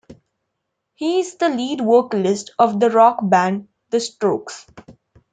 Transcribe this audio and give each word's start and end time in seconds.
He 0.95 1.19
is 1.19 1.35
the 1.35 1.47
lead 1.47 1.79
vocalist 1.81 2.53
of 2.57 2.79
the 2.79 2.89
rock 2.89 3.19
band 3.21 3.67
The 3.91 3.99
Strokes. 3.99 4.65